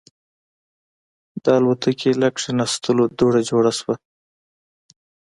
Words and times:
د 1.43 1.45
الوتکې 1.57 2.11
له 2.21 2.29
کېناستو 2.37 2.91
دوړه 3.17 3.41
جوړه 3.49 3.71
شوه. 3.79 3.95